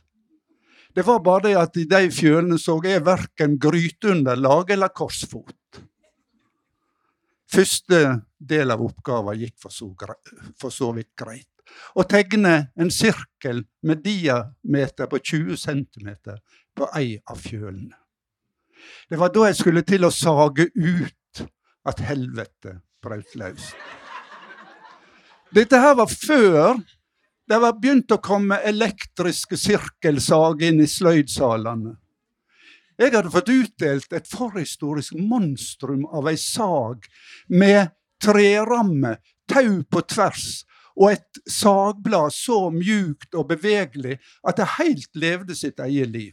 Det 0.94 1.02
var 1.02 1.18
bare 1.26 1.48
det 1.48 1.54
at 1.58 1.76
i 1.76 1.88
de 1.90 2.06
fjølene 2.14 2.58
så 2.60 2.76
jeg 2.84 3.02
verken 3.06 3.56
gryteunderlag 3.58 4.70
eller 4.76 4.92
korsfot. 4.94 5.80
Første 7.50 8.00
del 8.38 8.70
av 8.70 8.82
oppgaven 8.82 9.40
gikk 9.40 9.56
for 9.62 9.74
så, 9.74 9.90
for 10.58 10.74
så 10.74 10.92
vidt 10.94 11.10
greit. 11.18 11.50
Å 11.98 12.04
tegne 12.06 12.54
en 12.78 12.92
sirkel 12.94 13.64
med 13.82 14.04
diameter 14.04 15.10
på 15.10 15.18
20 15.18 15.58
cm 15.58 16.10
på 16.74 16.88
ei 16.98 17.18
av 17.30 17.42
fjølene. 17.42 17.96
Det 19.08 19.18
var 19.18 19.32
da 19.34 19.48
jeg 19.48 19.58
skulle 19.58 19.82
til 19.86 20.04
å 20.06 20.12
sage 20.14 20.68
ut 20.74 21.44
at 21.88 22.02
helvete 22.04 22.78
brøt 23.02 23.34
løs. 23.40 23.72
Dette 25.54 25.78
her 25.80 25.94
var 25.98 26.10
før 26.10 26.78
det 27.48 27.58
var 27.60 27.76
begynt 27.80 28.12
å 28.14 28.20
komme 28.24 28.60
elektriske 28.64 29.58
sirkelsag 29.60 30.62
inn 30.64 30.80
i 30.80 30.88
sløydsalene. 30.88 31.96
Jeg 32.98 33.10
hadde 33.10 33.32
fått 33.34 33.50
utdelt 33.50 34.12
et 34.14 34.28
forhistorisk 34.30 35.16
monstrum 35.18 36.04
av 36.06 36.28
ei 36.30 36.38
sag 36.38 37.08
med 37.50 37.90
treramme, 38.22 39.16
tau 39.50 39.82
på 39.90 40.04
tvers 40.08 40.62
og 40.94 41.10
et 41.10 41.42
sagblad 41.50 42.32
så 42.32 42.68
mjukt 42.70 43.34
og 43.34 43.48
bevegelig 43.50 44.20
at 44.46 44.60
det 44.60 44.70
helt 44.78 45.18
levde 45.18 45.56
sitt 45.58 45.82
eget 45.82 46.12
liv. 46.14 46.32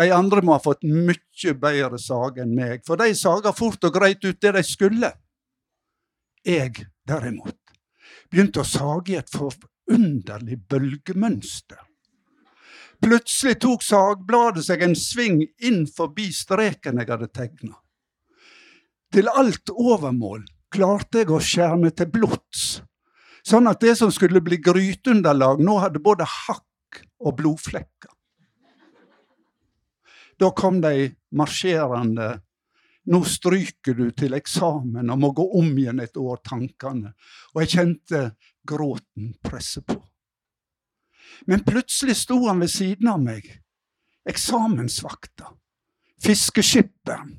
De 0.00 0.08
andre 0.14 0.40
må 0.40 0.54
ha 0.56 0.62
fått 0.62 0.86
mye 0.88 1.54
bedre 1.60 1.98
sag 2.00 2.38
enn 2.40 2.54
meg, 2.56 2.80
for 2.86 2.96
de 2.96 3.12
saga 3.14 3.52
fort 3.52 3.84
og 3.84 3.92
greit 3.92 4.24
ut 4.24 4.40
det 4.40 4.54
de 4.56 4.62
skulle. 4.64 5.10
Jeg, 6.46 6.86
derimot, 7.04 7.58
begynte 8.30 8.62
å 8.62 8.66
sage 8.66 9.14
i 9.14 9.18
et 9.18 9.30
forunderlig 9.34 10.60
bølgemønster. 10.70 11.80
Plutselig 13.00 13.56
tok 13.64 13.84
sagbladet 13.84 14.66
seg 14.66 14.82
en 14.84 14.96
sving 14.98 15.40
inn 15.64 15.86
forbi 15.88 16.28
streken 16.36 17.00
jeg 17.00 17.08
hadde 17.08 17.30
tegna. 17.32 17.78
Til 19.10 19.30
alt 19.32 19.72
overmål 19.72 20.44
klarte 20.70 21.24
jeg 21.24 21.32
å 21.32 21.40
skjerme 21.42 21.90
til 21.96 22.10
blods, 22.12 22.82
sånn 23.42 23.66
at 23.70 23.80
det 23.82 23.96
som 23.98 24.12
skulle 24.14 24.42
bli 24.44 24.60
gryteunderlag, 24.62 25.62
nå 25.64 25.78
hadde 25.82 26.02
både 26.04 26.28
hakk 26.28 27.00
og 27.24 27.38
blodflekker. 27.40 28.12
Da 30.40 30.48
kom 30.56 30.78
de 30.80 31.10
marsjerende. 31.36 32.38
Nå 33.08 33.22
stryker 33.24 33.96
du 33.96 34.10
til 34.12 34.36
eksamen 34.36 35.10
og 35.10 35.18
må 35.18 35.30
gå 35.32 35.46
om 35.58 35.70
igjen 35.78 36.02
et 36.04 36.16
år, 36.20 36.42
tankene. 36.44 37.14
Og 37.54 37.62
jeg 37.62 37.72
kjente 37.74 38.22
gråten 38.66 39.32
presse 39.42 39.82
på. 39.82 39.96
Men 41.48 41.64
plutselig 41.64 42.18
sto 42.20 42.36
han 42.46 42.60
ved 42.60 42.72
siden 42.72 43.08
av 43.08 43.20
meg, 43.22 43.46
eksamensvakta, 44.28 45.54
fiskeskipperen. 46.20 47.32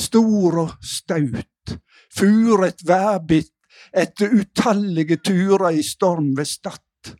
Stor 0.00 0.58
og 0.62 0.76
staut, 0.80 1.74
furet 2.16 2.80
værbitt 2.88 3.52
etter 3.92 4.32
utallige 4.32 5.20
turer 5.20 5.76
i 5.76 5.84
storm 5.84 6.32
ved 6.38 6.48
Stad. 6.48 7.12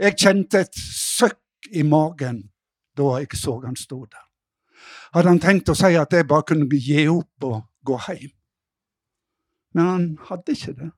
Jeg 0.00 0.16
kjente 0.16 0.62
et 0.62 0.78
søkk 0.78 1.72
i 1.76 1.82
magen 1.84 2.44
da 2.96 3.16
jeg 3.18 3.36
så 3.36 3.58
han 3.64 3.76
stå 3.76 4.04
der. 4.06 4.29
Hadde 5.14 5.32
han 5.32 5.42
tenkt 5.42 5.70
å 5.72 5.74
si 5.74 5.90
at 5.98 6.12
jeg 6.14 6.28
bare 6.30 6.46
kunne 6.46 6.68
gi 6.70 7.08
opp 7.10 7.46
og 7.48 7.62
gå 7.86 7.98
hjem? 8.06 8.32
Men 9.74 9.86
han 9.86 10.06
hadde 10.28 10.54
ikke 10.54 10.74
det. 10.78 10.90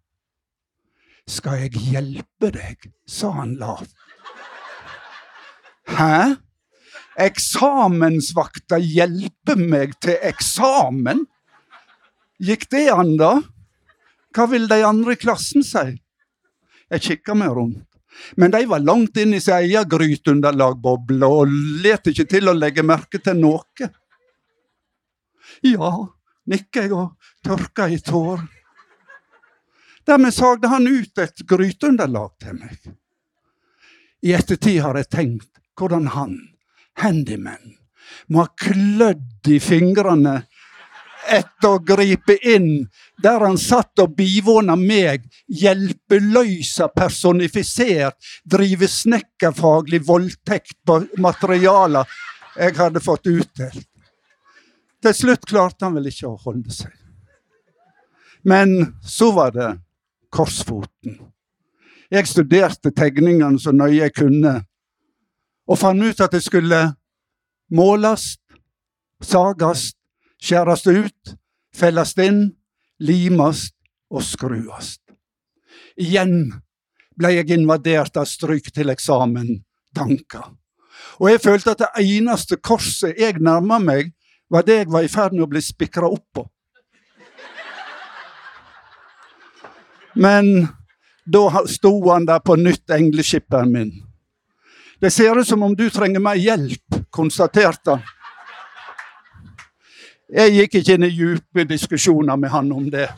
Skal 1.28 1.64
jeg 1.64 1.82
hjelpe 1.92 2.50
deg? 2.52 2.88
sa 3.06 3.30
han 3.38 3.54
lavt. 3.60 3.92
Hæ? 5.92 6.40
Eksamensvakta 7.20 8.78
hjelper 8.80 9.60
meg 9.60 9.94
til 10.00 10.16
eksamen? 10.24 11.26
Gikk 12.42 12.68
det 12.72 12.88
an, 12.92 13.14
da? 13.20 13.36
Hva 14.32 14.48
vil 14.50 14.68
de 14.68 14.80
andre 14.88 15.14
i 15.14 15.20
klassen 15.20 15.64
si? 15.64 15.84
Jeg 16.92 17.04
kikka 17.06 17.36
meg 17.38 17.52
rundt. 17.56 17.84
Men 18.36 18.52
de 18.52 18.64
var 18.68 18.82
langt 18.84 19.16
inn 19.16 19.32
i 19.34 19.40
sin 19.40 19.56
egen 19.56 19.88
gryteunderlagboble 19.88 21.28
og 21.28 21.52
let 21.84 22.10
ikke 22.10 22.26
til 22.28 22.50
å 22.50 22.56
legge 22.56 22.84
merke 22.84 23.20
til 23.22 23.38
noe. 23.40 23.88
Ja, 25.60 25.92
nikker 26.48 26.86
jeg 26.86 26.96
og 26.96 27.30
tørker 27.44 27.92
i 27.92 28.00
tårer. 28.02 28.46
Dermed 30.06 30.34
sagde 30.34 30.68
han 30.68 30.88
ut 30.88 31.18
et 31.22 31.44
gryteunderlag 31.46 32.32
til 32.42 32.58
meg. 32.58 32.78
I 34.22 34.34
ettertid 34.38 34.80
har 34.82 34.98
jeg 34.98 35.10
tenkt 35.14 35.60
hvordan 35.78 36.08
han, 36.14 36.34
handyman, 36.98 37.76
må 38.28 38.44
ha 38.44 38.50
klødd 38.58 39.50
i 39.50 39.58
fingrene 39.62 40.40
etter 41.30 41.76
å 41.76 41.82
gripe 41.86 42.34
inn 42.50 42.88
der 43.22 43.44
han 43.46 43.58
satt 43.60 44.02
og 44.02 44.16
bivåna 44.18 44.74
meg, 44.78 45.22
hjelpeløysa 45.46 46.88
personifisert, 46.90 48.18
drive 48.42 48.88
snekkerfaglig 48.90 50.02
voldtekt 50.08 50.80
på 50.86 50.98
materialer 51.22 52.10
jeg 52.58 52.76
hadde 52.76 53.02
fått 53.02 53.30
utdelt. 53.30 53.86
Til 55.02 55.14
slutt 55.16 55.46
klarte 55.48 55.86
han 55.86 55.96
vel 55.98 56.10
ikke 56.10 56.30
å 56.30 56.38
holde 56.44 56.72
seg. 56.74 56.92
Men 58.46 58.94
så 59.06 59.30
var 59.34 59.54
det 59.54 59.70
korsfoten. 60.34 61.18
Jeg 62.12 62.28
studerte 62.28 62.92
tegningene 62.94 63.60
så 63.60 63.72
nøye 63.72 64.02
jeg 64.02 64.14
kunne, 64.16 64.54
og 65.66 65.78
fant 65.78 66.02
ut 66.02 66.20
at 66.20 66.34
det 66.34 66.42
skulle 66.44 66.80
måles, 67.72 68.36
sages, 69.22 69.92
skjæres 70.42 70.84
ut, 70.90 71.34
felles 71.72 72.12
inn, 72.20 72.42
limes 73.00 73.70
og 74.12 74.24
skrues. 74.26 74.96
Igjen 75.96 76.50
ble 77.16 77.36
jeg 77.36 77.54
invadert 77.56 78.16
av 78.20 78.28
stryk 78.28 78.72
til 78.74 78.92
eksamen-tanker. 78.92 80.50
Og 81.20 81.30
jeg 81.30 81.42
følte 81.44 81.74
at 81.74 81.82
det 81.84 82.04
eneste 82.04 82.58
korset 82.60 83.18
jeg 83.18 83.40
nærma 83.40 83.78
meg, 83.82 84.12
var 84.52 84.66
det 84.66 84.76
jeg 84.82 84.90
var 84.92 85.04
i 85.04 85.10
ferd 85.10 85.32
med 85.32 85.46
å 85.46 85.50
bli 85.50 85.62
spikra 85.64 86.08
opp 86.12 86.26
på. 86.36 86.44
Men 90.12 90.68
da 91.24 91.64
sto 91.70 91.92
han 92.10 92.26
der 92.28 92.42
på 92.44 92.58
nytt, 92.60 92.90
engleskipperen 92.92 93.72
min. 93.72 93.92
Det 95.00 95.10
ser 95.10 95.38
ut 95.38 95.48
som 95.48 95.62
om 95.62 95.72
du 95.76 95.88
trenger 95.90 96.20
mer 96.20 96.36
hjelp, 96.36 97.00
konstaterte 97.10 97.96
han. 97.96 98.04
Jeg 100.32 100.52
gikk 100.56 100.76
ikke 100.80 100.94
inn 100.96 101.04
i 101.04 101.10
dype 101.12 101.64
diskusjoner 101.68 102.38
med 102.40 102.52
han 102.52 102.70
om 102.72 102.86
det. 102.92 103.08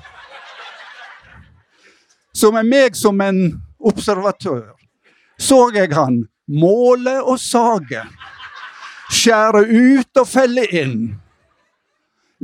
Så 2.34 2.50
med 2.54 2.66
meg 2.66 2.96
som 2.98 3.20
en 3.22 3.44
observatør 3.78 4.72
så 5.38 5.68
jeg 5.74 5.92
han 5.94 6.24
måle 6.46 7.18
og 7.22 7.38
sage, 7.42 8.02
skjære 9.10 9.64
ut 9.66 10.20
og 10.22 10.28
felle 10.28 10.66
inn, 10.70 10.96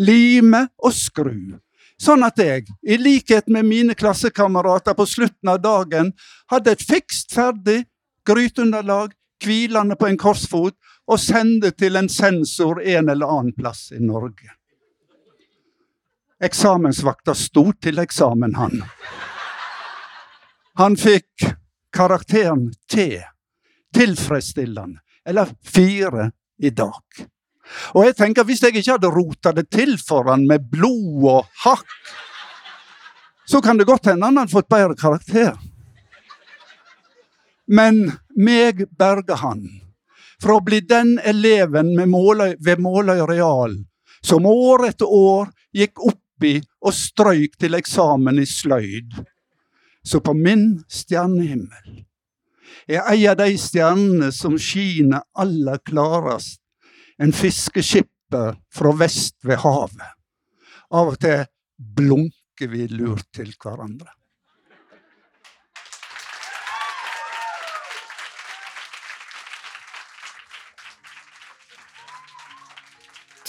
lime 0.01 0.67
og 0.81 0.95
skru. 0.97 1.59
Sånn 2.01 2.25
at 2.25 2.41
jeg, 2.41 2.65
i 2.83 2.97
likhet 2.97 3.51
med 3.53 3.67
mine 3.69 3.95
klassekamerater 3.95 4.97
på 4.97 5.05
slutten 5.07 5.51
av 5.53 5.61
dagen, 5.61 6.15
hadde 6.49 6.73
et 6.73 6.85
fikst 6.85 7.35
ferdig 7.37 7.83
gryteunderlag 8.27 9.13
hvilende 9.45 9.97
på 10.01 10.09
en 10.09 10.19
korsfot 10.21 10.77
og 11.11 11.21
sende 11.21 11.73
til 11.77 11.99
en 12.01 12.09
sensor 12.09 12.81
en 12.81 13.13
eller 13.13 13.29
annen 13.29 13.57
plass 13.57 13.91
i 13.93 14.01
Norge. 14.01 14.49
Eksamensvakta 16.41 17.35
sto 17.37 17.67
til 17.77 18.01
eksamen, 18.01 18.55
han. 18.57 18.81
Han 20.81 20.97
fikk 20.97 21.51
karakteren 21.93 22.71
T. 22.89 23.21
Tilfredsstillende. 23.93 25.03
Eller 25.29 25.51
fire 25.61 26.31
i 26.63 26.71
dag. 26.71 27.27
Og 27.95 28.05
jeg 28.05 28.17
tenker, 28.17 28.45
Hvis 28.45 28.63
jeg 28.63 28.77
ikke 28.77 28.93
hadde 28.93 29.13
rota 29.15 29.53
det 29.53 29.71
til 29.71 29.97
for 29.99 30.31
han 30.31 30.47
med 30.47 30.71
blod 30.71 31.25
og 31.31 31.47
hakk, 31.65 31.87
så 33.47 33.61
kan 33.61 33.79
det 33.79 33.87
godt 33.87 34.07
hende 34.07 34.27
han 34.27 34.39
hadde 34.39 34.53
fått 34.53 34.71
bedre 34.71 34.95
karakter. 34.95 35.57
Men 37.67 38.13
meg 38.37 38.87
berga 38.99 39.37
han 39.43 39.63
fra 40.43 40.57
å 40.57 40.65
bli 40.65 40.81
den 40.81 41.19
eleven 41.23 41.93
Måløy, 42.09 42.57
ved 42.59 42.81
Måløy 42.83 43.23
real 43.29 43.77
som 44.23 44.47
år 44.47 44.89
etter 44.91 45.09
år 45.11 45.51
gikk 45.77 46.03
oppi 46.05 46.59
og 46.81 46.95
strøyk 46.97 47.57
til 47.61 47.77
eksamen 47.79 48.41
i 48.41 48.47
sløyd. 48.49 49.19
Så 50.03 50.21
på 50.25 50.35
min 50.37 50.83
stjernehimmel 50.89 52.05
er 52.91 53.05
ei 53.13 53.27
av 53.29 53.39
de 53.41 53.53
stjernene 53.61 54.31
som 54.35 54.57
skiner 54.59 55.27
aller 55.39 55.79
klarest 55.87 56.61
en 57.21 57.33
fiskeskipper 57.33 58.57
fra 58.73 58.93
vest 58.97 59.37
ved 59.45 59.61
havet. 59.61 60.17
Av 60.91 61.13
og 61.13 61.21
til 61.21 61.45
blunker 61.77 62.73
vi 62.73 62.87
lurt 62.89 63.29
til 63.37 63.53
hverandre. 63.61 64.09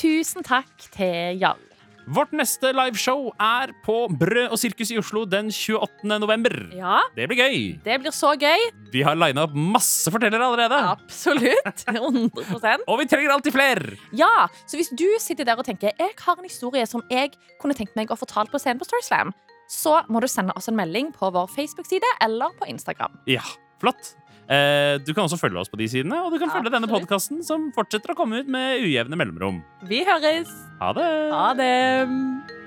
Tusen 0.01 0.43
takk 0.43 0.89
til 0.91 1.37
Jarl. 1.39 1.70
Vårt 2.09 2.31
neste 2.33 2.71
liveshow 2.73 3.29
er 3.39 3.71
på 3.85 3.95
Brød 4.19 4.49
og 4.51 4.57
sirkus 4.59 4.89
i 4.91 4.97
Oslo 4.99 5.21
den 5.29 5.51
28. 5.53 6.17
november. 6.19 6.53
Ja, 6.75 6.99
Det 7.15 7.27
blir 7.29 7.37
gøy. 7.37 7.59
det 7.83 7.99
blir 8.01 8.11
så 8.15 8.33
gøy. 8.39 8.63
Vi 8.91 9.03
har 9.05 9.15
lina 9.15 9.43
opp 9.45 9.53
masse 9.53 10.11
fortellere 10.11 10.41
allerede. 10.43 10.79
Absolutt. 10.95 11.85
100% 11.87 12.85
Og 12.87 12.99
vi 12.99 13.05
trenger 13.11 13.31
alltid 13.35 13.53
flere. 13.55 13.95
Ja, 14.17 14.47
så 14.65 14.79
hvis 14.79 14.89
du 14.97 15.05
sitter 15.21 15.45
der 15.47 15.59
og 15.61 15.65
tenker 15.67 15.91
Jeg 15.99 16.15
har 16.25 16.37
en 16.37 16.43
historie 16.49 16.85
som 16.89 17.03
jeg 17.11 17.31
kunne 17.61 17.77
tenkt 17.77 17.95
meg 17.95 18.11
å 18.11 18.17
fortelle 18.19 18.49
på 18.51 18.59
scenen 18.59 18.81
på 18.81 18.87
Storyslam, 18.89 19.31
så 19.71 20.01
må 20.11 20.19
du 20.19 20.27
sende 20.27 20.51
oss 20.57 20.67
en 20.67 20.75
melding 20.75 21.13
på 21.15 21.29
vår 21.31 21.47
Facebook-side 21.53 22.07
eller 22.25 22.51
på 22.59 22.67
Instagram. 22.67 23.13
Ja, 23.29 23.43
flott. 23.79 24.15
Eh, 24.49 24.97
du 25.05 25.13
kan 25.13 25.25
også 25.25 25.39
følge 25.39 25.61
oss 25.61 25.69
på 25.71 25.77
de 25.79 25.87
sidene, 25.91 26.17
og 26.25 26.33
du 26.33 26.39
kan 26.41 26.51
følge 26.51 26.71
denne 26.73 26.87
Absolutt. 26.89 27.07
podkasten 27.07 27.43
som 27.45 27.69
fortsetter 27.75 28.13
å 28.13 28.17
komme 28.17 28.41
ut 28.41 28.49
med 28.51 28.81
ujevne 28.83 29.19
mellomrom. 29.19 29.61
Vi 29.87 30.03
høres. 30.07 30.51
Ha 30.81 30.91
det! 30.97 31.11
Ha 31.31 31.53
det. 31.59 32.60